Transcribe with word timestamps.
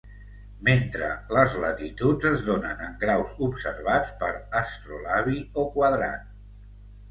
Mentre 0.69 1.09
les 1.37 1.57
latituds 1.63 2.25
es 2.31 2.41
donen 2.47 2.81
en 2.87 2.97
graus 3.05 3.37
observats 3.49 4.17
per 4.25 4.33
astrolabi 4.63 5.39
o 5.53 5.69
quadrant. 5.79 6.29